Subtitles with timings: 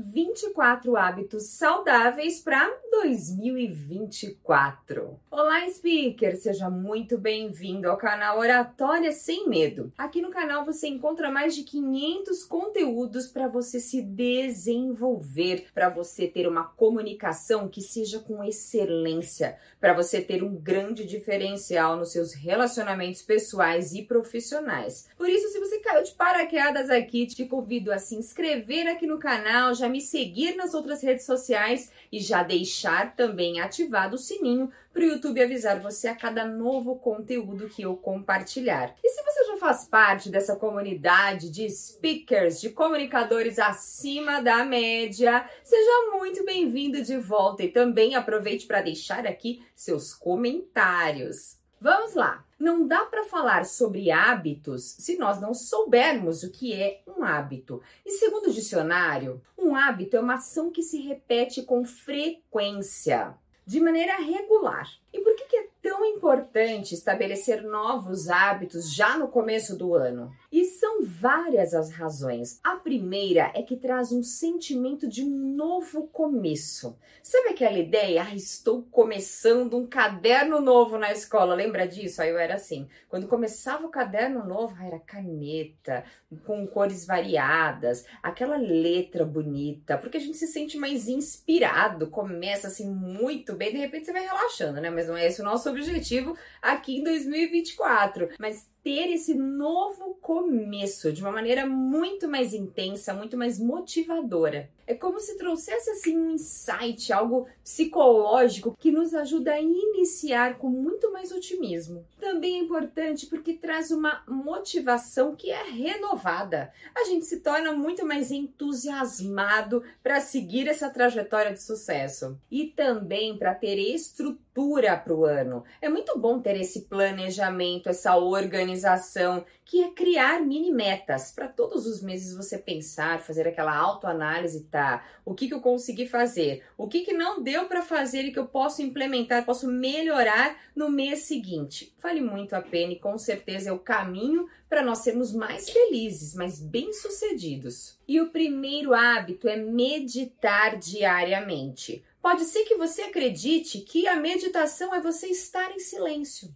[0.00, 5.20] 24 hábitos saudáveis para 2024.
[5.30, 6.34] Olá, speaker!
[6.36, 9.92] Seja muito bem-vindo ao canal Oratória Sem Medo.
[9.98, 16.26] Aqui no canal você encontra mais de 500 conteúdos para você se desenvolver, para você
[16.26, 22.32] ter uma comunicação que seja com excelência, para você ter um grande diferencial nos seus
[22.32, 25.06] relacionamentos pessoais e profissionais.
[25.16, 29.18] Por isso, se você caiu de paraquedas aqui, te convido a se inscrever aqui no
[29.18, 34.70] canal, já me seguir nas outras redes sociais e já deixar também ativado o sininho
[34.92, 38.94] para o YouTube avisar você a cada novo conteúdo que eu compartilhar.
[39.02, 45.48] E se você já faz parte dessa comunidade de speakers, de comunicadores acima da média,
[45.62, 51.60] seja muito bem-vindo de volta e também aproveite para deixar aqui seus comentários.
[51.80, 52.44] Vamos lá!
[52.58, 57.80] Não dá para falar sobre hábitos se nós não soubermos o que é um hábito.
[58.04, 63.34] E segundo o dicionário, um hábito é uma ação que se repete com frequência,
[63.64, 64.88] de maneira regular.
[65.12, 70.32] E por que, é tão importante estabelecer novos hábitos já no começo do ano?
[70.52, 72.58] E são várias as razões.
[72.64, 76.98] A primeira é que traz um sentimento de um novo começo.
[77.22, 78.24] Sabe aquela ideia?
[78.24, 81.54] Ah, estou começando um caderno novo na escola.
[81.54, 82.20] Lembra disso?
[82.20, 82.88] Aí eu era assim.
[83.08, 86.04] Quando começava o caderno novo, era caneta,
[86.44, 92.88] com cores variadas, aquela letra bonita, porque a gente se sente mais inspirado, começa assim
[92.88, 94.90] muito bem, de repente você vai relaxando, né?
[94.90, 98.30] Mas não é esse o nosso objetivo aqui em 2024.
[98.38, 104.70] Mas ter esse novo começo de uma maneira muito mais intensa, muito mais motivadora.
[104.90, 110.68] É como se trouxesse assim um insight, algo psicológico que nos ajuda a iniciar com
[110.68, 112.04] muito mais otimismo.
[112.18, 116.72] Também é importante porque traz uma motivação que é renovada.
[116.92, 123.38] A gente se torna muito mais entusiasmado para seguir essa trajetória de sucesso e também
[123.38, 125.62] para ter estrutura para o ano.
[125.80, 131.86] É muito bom ter esse planejamento, essa organização que é criar mini metas para todos
[131.86, 134.79] os meses você pensar, fazer aquela autoanálise, tá?
[135.24, 136.64] O que, que eu consegui fazer?
[136.76, 140.90] O que, que não deu para fazer e que eu posso implementar, posso melhorar no
[140.90, 141.94] mês seguinte?
[142.02, 146.34] Vale muito a pena e com certeza é o caminho para nós sermos mais felizes,
[146.34, 147.98] mais bem-sucedidos.
[148.06, 152.04] E o primeiro hábito é meditar diariamente.
[152.22, 156.54] Pode ser que você acredite que a meditação é você estar em silêncio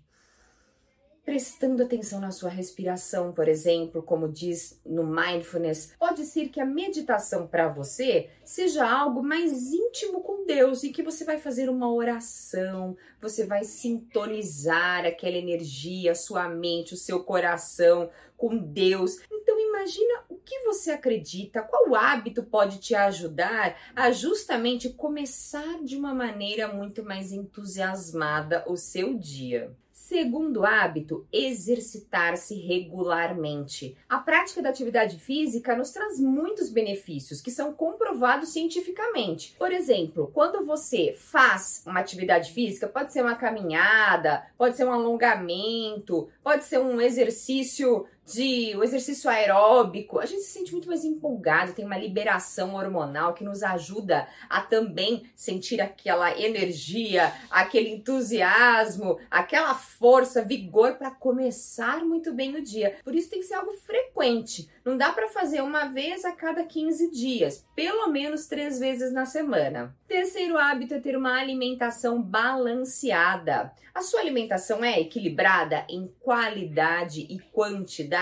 [1.25, 5.95] prestando atenção na sua respiração, por exemplo, como diz no mindfulness.
[5.99, 11.03] Pode ser que a meditação para você seja algo mais íntimo com Deus e que
[11.03, 18.11] você vai fazer uma oração, você vai sintonizar aquela energia, sua mente, o seu coração
[18.37, 19.19] com Deus.
[19.33, 25.97] Então imagina o que você acredita, qual hábito pode te ajudar a justamente começar de
[25.97, 29.75] uma maneira muito mais entusiasmada o seu dia.
[30.07, 33.97] Segundo hábito, exercitar-se regularmente.
[34.07, 39.57] A prática da atividade física nos traz muitos benefícios que são comprovados cientificamente.
[39.59, 44.93] Por exemplo, quando você faz uma atividade física, pode ser uma caminhada, pode ser um
[44.93, 51.05] alongamento, pode ser um exercício de o exercício aeróbico, a gente se sente muito mais
[51.05, 59.19] empolgado, tem uma liberação hormonal que nos ajuda a também sentir aquela energia, aquele entusiasmo,
[59.31, 62.97] aquela força, vigor para começar muito bem o dia.
[63.05, 64.71] Por isso tem que ser algo frequente.
[64.85, 69.27] Não dá para fazer uma vez a cada 15 dias, pelo menos três vezes na
[69.27, 69.95] semana.
[70.07, 73.73] Terceiro hábito é ter uma alimentação balanceada.
[73.95, 78.14] A sua alimentação é equilibrada em qualidade e quantidade?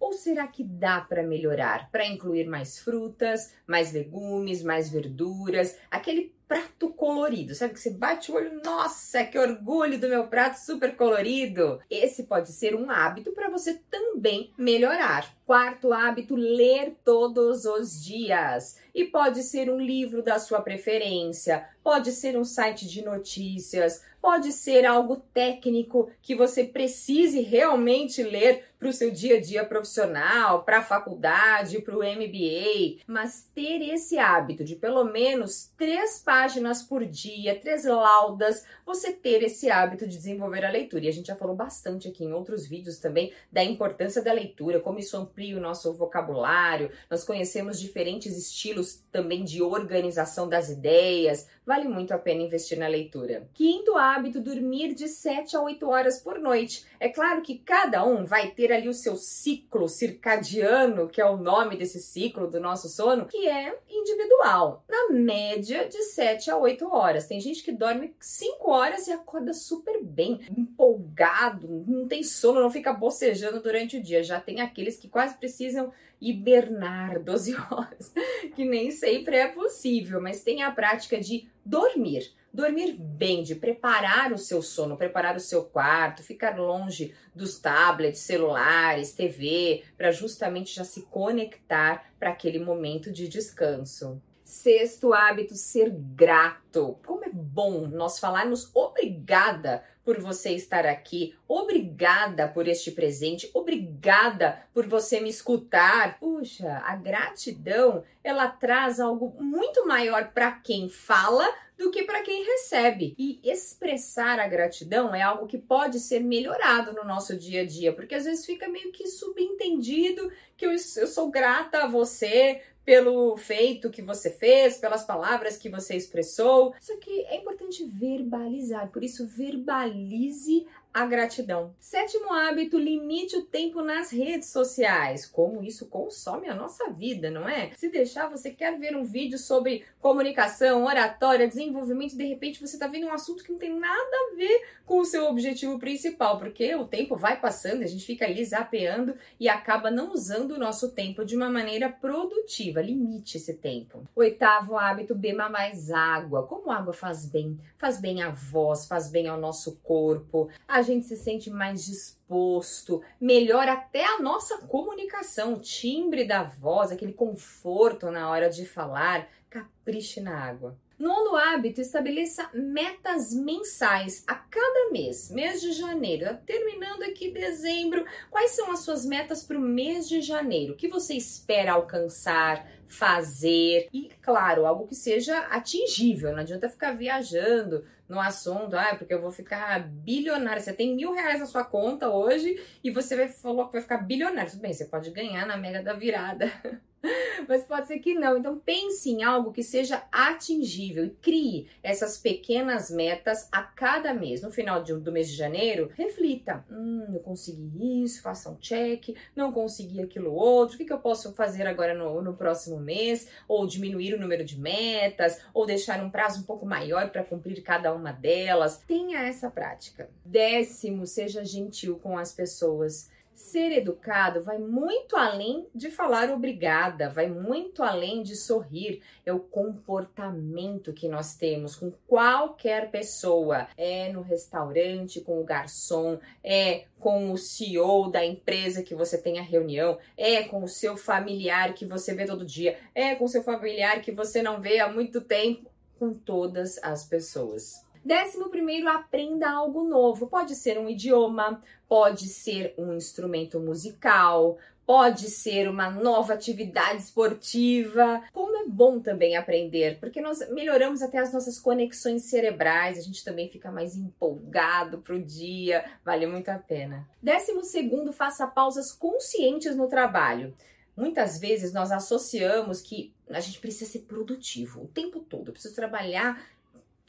[0.00, 1.90] Ou será que dá para melhorar?
[1.90, 7.54] Para incluir mais frutas, mais legumes, mais verduras, aquele prato colorido.
[7.54, 11.78] Sabe que você bate o olho, nossa, que orgulho do meu prato super colorido.
[11.88, 15.32] Esse pode ser um hábito para você também melhorar.
[15.46, 18.80] Quarto hábito, ler todos os dias.
[18.92, 24.52] E pode ser um livro da sua preferência, pode ser um site de notícias, pode
[24.52, 30.64] ser algo técnico que você precise realmente ler para o seu dia a dia profissional,
[30.64, 36.39] para a faculdade, para o MBA, mas ter esse hábito de pelo menos três páginas
[36.40, 41.04] páginas por dia, três laudas, você ter esse hábito de desenvolver a leitura.
[41.04, 44.80] E a gente já falou bastante aqui em outros vídeos também da importância da leitura,
[44.80, 46.90] como isso amplia o nosso vocabulário.
[47.10, 51.46] Nós conhecemos diferentes estilos também de organização das ideias.
[51.66, 53.46] Vale muito a pena investir na leitura.
[53.52, 56.86] Quinto hábito, dormir de 7 a 8 horas por noite.
[56.98, 61.36] É claro que cada um vai ter ali o seu ciclo circadiano, que é o
[61.36, 64.82] nome desse ciclo do nosso sono, que é individual.
[64.88, 67.26] Na média, de 7 a 8 horas.
[67.26, 72.70] Tem gente que dorme 5 horas e acorda super bem, empolgado, não tem sono, não
[72.70, 74.22] fica bocejando durante o dia.
[74.22, 78.12] Já tem aqueles que quase precisam hibernar 12 horas,
[78.54, 82.32] que nem sempre é possível, mas tem a prática de dormir.
[82.52, 88.20] Dormir bem, de preparar o seu sono, preparar o seu quarto, ficar longe dos tablets,
[88.20, 94.20] celulares, TV, para justamente já se conectar para aquele momento de descanso.
[94.50, 96.98] Sexto hábito, ser grato.
[97.06, 104.66] Como é bom nós falarmos obrigada por você estar aqui, obrigada por este presente, obrigada
[104.74, 106.18] por você me escutar.
[106.18, 111.48] Puxa, a gratidão, ela traz algo muito maior para quem fala
[111.78, 113.14] do que para quem recebe.
[113.16, 117.92] E expressar a gratidão é algo que pode ser melhorado no nosso dia a dia,
[117.92, 123.36] porque às vezes fica meio que subentendido que eu, eu sou grata a você pelo
[123.36, 126.74] feito que você fez, pelas palavras que você expressou.
[126.80, 131.74] Isso aqui é importante verbalizar, por isso verbalize a gratidão.
[131.78, 135.24] Sétimo hábito, limite o tempo nas redes sociais.
[135.24, 137.70] Como isso consome a nossa vida, não é?
[137.76, 142.86] Se deixar, você quer ver um vídeo sobre comunicação, oratória, desenvolvimento, de repente você está
[142.86, 146.74] vendo um assunto que não tem nada a ver com o seu objetivo principal, porque
[146.74, 150.90] o tempo vai passando, a gente fica ali zapeando e acaba não usando o nosso
[150.90, 152.80] tempo de uma maneira produtiva.
[152.80, 154.02] Limite esse tempo.
[154.16, 156.42] Oitavo hábito, beba mais água.
[156.44, 157.58] Como água faz bem?
[157.78, 160.48] Faz bem à voz, faz bem ao nosso corpo.
[160.66, 166.42] A a gente se sente mais disposto, melhora até a nossa comunicação, o timbre da
[166.42, 169.28] voz, aquele conforto na hora de falar.
[169.48, 170.78] Capriche na água.
[170.96, 175.30] Nono hábito, estabeleça metas mensais a cada mês.
[175.30, 180.08] Mês de janeiro, tá terminando aqui dezembro, quais são as suas metas para o mês
[180.08, 180.74] de janeiro?
[180.74, 183.88] O que você espera alcançar, fazer?
[183.92, 189.20] E, claro, algo que seja atingível, não adianta ficar viajando no assunto, ah, porque eu
[189.20, 190.60] vou ficar bilionário.
[190.60, 194.50] Você tem mil reais na sua conta hoje e você falou que vai ficar bilionário.
[194.50, 196.50] Tudo bem, você pode ganhar na mega da virada.
[197.48, 198.36] Mas pode ser que não.
[198.36, 204.42] Então pense em algo que seja atingível e crie essas pequenas metas a cada mês.
[204.42, 209.16] No final de, do mês de janeiro, reflita: hum, eu consegui isso, faça um check,
[209.34, 213.28] não consegui aquilo outro, o que, que eu posso fazer agora no, no próximo mês?
[213.48, 217.62] Ou diminuir o número de metas, ou deixar um prazo um pouco maior para cumprir
[217.62, 218.78] cada uma delas.
[218.86, 220.10] Tenha essa prática.
[220.24, 223.08] Décimo, seja gentil com as pessoas.
[223.40, 229.00] Ser educado vai muito além de falar obrigada, vai muito além de sorrir.
[229.24, 233.66] É o comportamento que nós temos com qualquer pessoa.
[233.78, 239.38] É no restaurante, com o garçom, é com o CEO da empresa que você tem
[239.38, 243.28] a reunião, é com o seu familiar que você vê todo dia, é com o
[243.28, 247.89] seu familiar que você não vê há muito tempo, com todas as pessoas.
[248.04, 250.26] Décimo primeiro, aprenda algo novo.
[250.26, 254.58] Pode ser um idioma, pode ser um instrumento musical,
[254.90, 258.24] pode ser uma nova atividade esportiva.
[258.32, 263.22] Como é bom também aprender, porque nós melhoramos até as nossas conexões cerebrais, a gente
[263.22, 267.08] também fica mais empolgado pro dia, vale muito a pena.
[267.22, 270.52] Décimo segundo, faça pausas conscientes no trabalho.
[270.96, 275.74] Muitas vezes nós associamos que a gente precisa ser produtivo o tempo todo, eu preciso
[275.74, 276.42] trabalhar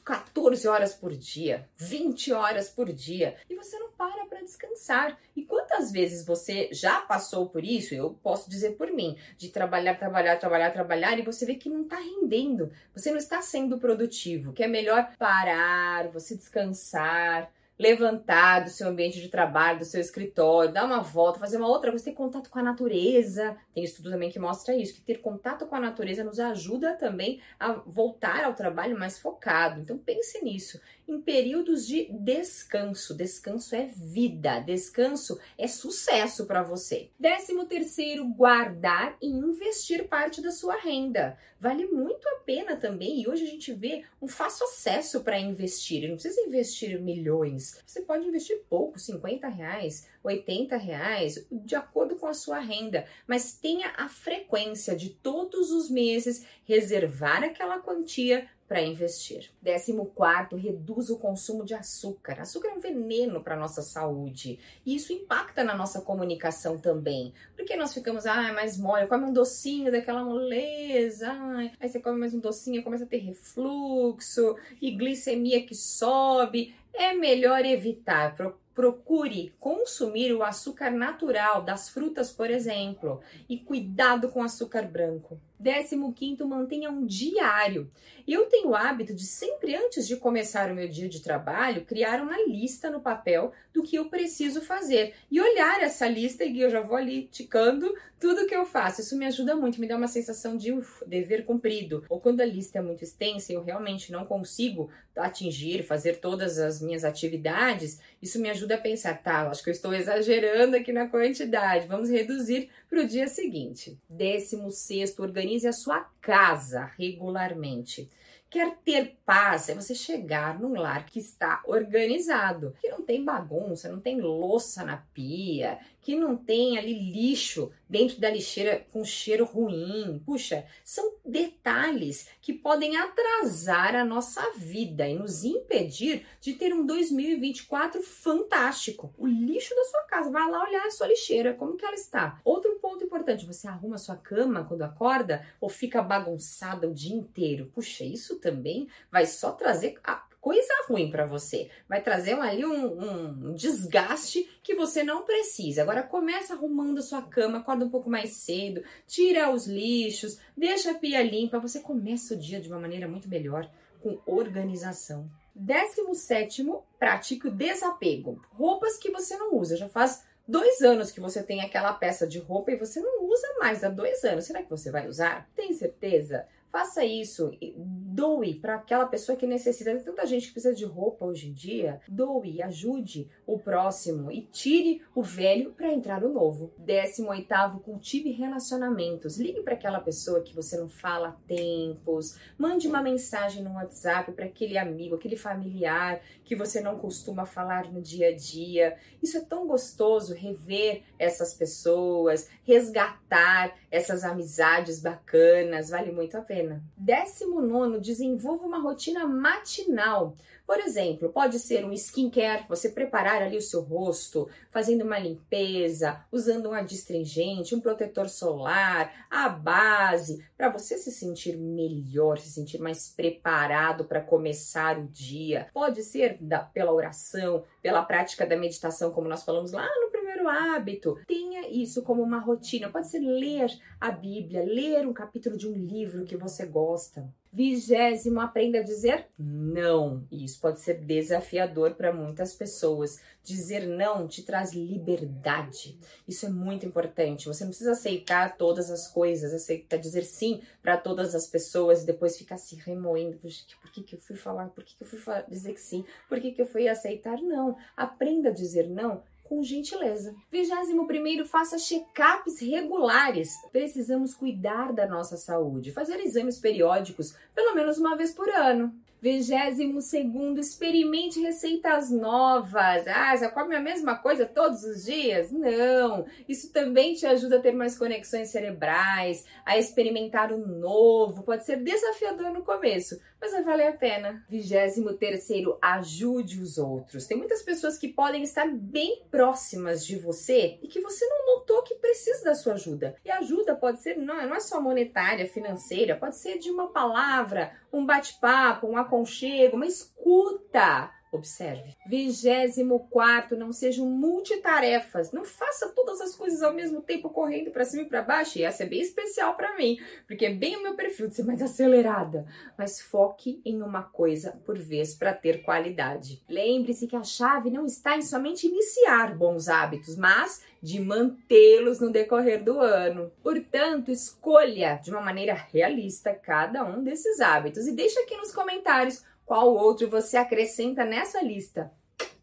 [0.03, 5.17] 14 horas por dia, 20 horas por dia, e você não para para descansar.
[5.35, 7.93] E quantas vezes você já passou por isso?
[7.93, 11.83] Eu posso dizer por mim, de trabalhar, trabalhar, trabalhar, trabalhar, e você vê que não
[11.83, 18.69] está rendendo, você não está sendo produtivo, que é melhor parar, você descansar, levantar do
[18.69, 22.13] seu ambiente de trabalho, do seu escritório, dar uma volta, fazer uma outra coisa, ter
[22.13, 23.57] contato com a natureza.
[23.73, 27.41] Tem estudo também que mostra isso, que ter contato com a natureza nos ajuda também
[27.59, 29.81] a voltar ao trabalho mais focado.
[29.81, 33.13] Então pense nisso em períodos de descanso.
[33.13, 37.09] Descanso é vida, descanso é sucesso para você.
[37.19, 41.37] Décimo terceiro, guardar e investir parte da sua renda.
[41.59, 46.09] Vale muito a pena também, e hoje a gente vê um fácil acesso para investir.
[46.09, 52.25] Não precisa investir milhões, você pode investir pouco, 50 reais, 80 reais, de acordo com
[52.25, 58.81] a sua renda, mas tenha a frequência de todos os meses reservar aquela quantia para
[58.81, 59.51] investir.
[59.61, 62.39] Décimo quarto, reduz o consumo de açúcar.
[62.39, 67.75] Açúcar é um veneno para nossa saúde e isso impacta na nossa comunicação também, porque
[67.75, 71.33] nós ficamos, ah, mais mole, come um docinho daquela moleza,
[71.81, 76.73] aí você come mais um docinho, começa a ter refluxo e glicemia que sobe.
[76.93, 78.37] É melhor evitar
[78.73, 85.37] Procure consumir o açúcar natural das frutas, por exemplo, e cuidado com açúcar branco.
[85.61, 87.91] Décimo quinto, mantenha um diário.
[88.27, 92.19] Eu tenho o hábito de sempre antes de começar o meu dia de trabalho, criar
[92.19, 96.69] uma lista no papel do que eu preciso fazer e olhar essa lista e eu
[96.69, 99.01] já vou ali ticando tudo que eu faço.
[99.01, 102.05] Isso me ajuda muito, me dá uma sensação de uf, dever cumprido.
[102.09, 106.57] Ou quando a lista é muito extensa e eu realmente não consigo atingir, fazer todas
[106.57, 110.93] as minhas atividades, isso me ajuda a pensar, tá, acho que eu estou exagerando aqui
[110.93, 113.97] na quantidade, vamos reduzir para o dia seguinte.
[114.09, 118.09] Décimo sexto, organize a sua casa regularmente.
[118.49, 123.89] Quer ter paz é você chegar num lar que está organizado, que não tem bagunça,
[123.89, 129.45] não tem louça na pia, que não tem ali lixo dentro da lixeira com cheiro
[129.45, 130.21] ruim.
[130.25, 136.85] Puxa, são detalhes que podem atrasar a nossa vida e nos impedir de ter um
[136.85, 139.13] 2024 fantástico.
[139.17, 142.39] O lixo da sua casa, vai lá olhar a sua lixeira, como que ela está.
[142.43, 147.15] Outro ponto importante, você arruma a sua cama quando acorda ou fica bagunçada o dia
[147.15, 147.71] inteiro.
[147.73, 149.99] Puxa, isso também vai só trazer
[150.41, 151.69] coisa ruim para você.
[151.87, 155.83] Vai trazer ali um, um, desgaste que você não precisa.
[155.83, 160.91] Agora começa arrumando a sua cama, acorda um pouco mais cedo, tira os lixos, deixa
[160.91, 161.59] a pia limpa.
[161.59, 163.69] Você começa o dia de uma maneira muito melhor,
[164.01, 165.29] com organização.
[165.53, 168.41] Décimo sétimo, pratique o desapego.
[168.53, 172.39] Roupas que você não usa, já faz dois anos que você tem aquela peça de
[172.39, 174.45] roupa e você não usa mais há dois anos.
[174.45, 175.47] Será que você vai usar?
[175.55, 176.47] Tem certeza?
[176.71, 179.91] Faça isso, doe para aquela pessoa que necessita.
[179.91, 181.99] Tem tanta gente que precisa de roupa hoje em dia.
[182.07, 186.71] Doe, ajude o próximo e tire o velho para entrar o novo.
[186.77, 189.37] Décimo oitavo, cultive relacionamentos.
[189.37, 192.37] Ligue para aquela pessoa que você não fala há tempos.
[192.57, 197.91] Mande uma mensagem no WhatsApp para aquele amigo, aquele familiar que você não costuma falar
[197.91, 198.97] no dia a dia.
[199.21, 206.60] Isso é tão gostoso rever essas pessoas, resgatar essas amizades bacanas, vale muito a pena
[206.95, 210.35] Décimo nono, desenvolva uma rotina matinal.
[210.65, 216.23] Por exemplo, pode ser um skincare, você preparar ali o seu rosto, fazendo uma limpeza,
[216.31, 222.79] usando um adstringente, um protetor solar, a base, para você se sentir melhor, se sentir
[222.79, 225.67] mais preparado para começar o dia.
[225.73, 230.11] Pode ser da, pela oração, pela prática da meditação, como nós falamos lá no
[230.47, 231.17] hábito.
[231.27, 232.89] Tenha isso como uma rotina.
[232.89, 233.69] Pode ser ler
[233.99, 237.31] a Bíblia, ler um capítulo de um livro que você gosta.
[237.53, 240.25] Vigésimo, aprenda a dizer não.
[240.31, 243.19] Isso pode ser desafiador para muitas pessoas.
[243.43, 245.99] Dizer não te traz liberdade.
[246.25, 247.47] Isso é muito importante.
[247.47, 252.05] Você não precisa aceitar todas as coisas, aceitar dizer sim para todas as pessoas e
[252.05, 253.37] depois ficar se remoendo.
[253.37, 254.69] Por que, que eu fui falar?
[254.69, 255.19] Por que, que eu fui
[255.49, 256.05] dizer que sim?
[256.29, 257.41] Por que, que eu fui aceitar?
[257.41, 257.75] Não.
[257.97, 260.33] Aprenda a dizer não com gentileza.
[260.49, 263.49] 21 faça check-ups regulares.
[263.69, 268.95] Precisamos cuidar da nossa saúde, fazer exames periódicos pelo menos uma vez por ano.
[269.21, 273.05] Vigésimo segundo, experimente receitas novas.
[273.07, 275.51] Ah, você come a mesma coisa todos os dias?
[275.51, 276.25] Não.
[276.47, 281.43] Isso também te ajuda a ter mais conexões cerebrais, a experimentar o novo.
[281.43, 284.45] Pode ser desafiador no começo, mas vai valer a pena.
[284.47, 287.25] Vigésimo terceiro, ajude os outros.
[287.25, 291.81] Tem muitas pessoas que podem estar bem próximas de você e que você não notou
[291.81, 293.15] que precisa da sua ajuda.
[293.25, 297.75] E ajuda pode ser, não, não é só monetária, financeira, pode ser de uma palavra,
[297.91, 301.11] um bate-papo, um aconchego, uma escuta.
[301.31, 301.95] Observe.
[302.05, 305.31] Vigésimo quarto, não sejam multitarefas.
[305.31, 308.59] Não faça todas as coisas ao mesmo tempo, correndo para cima e para baixo.
[308.59, 309.97] E essa é bem especial para mim,
[310.27, 312.45] porque é bem o meu perfil de ser mais acelerada.
[312.77, 316.43] Mas foque em uma coisa por vez para ter qualidade.
[316.49, 322.11] Lembre-se que a chave não está em somente iniciar bons hábitos, mas de mantê-los no
[322.11, 323.31] decorrer do ano.
[323.41, 329.23] Portanto, escolha de uma maneira realista cada um desses hábitos e deixa aqui nos comentários
[329.45, 331.91] qual outro você acrescenta nessa lista?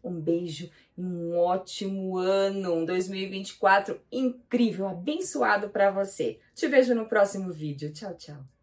[0.03, 6.39] Um beijo e um ótimo ano, um 2024 incrível, abençoado para você.
[6.53, 7.91] Te vejo no próximo vídeo.
[7.91, 8.49] Tchau, tchau.